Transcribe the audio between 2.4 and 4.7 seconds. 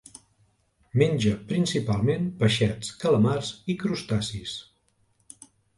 peixets, calamars i crustacis.